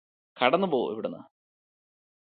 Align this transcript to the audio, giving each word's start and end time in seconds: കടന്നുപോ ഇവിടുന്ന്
കടന്നുപോ 0.37 0.79
ഇവിടുന്ന് 0.91 1.21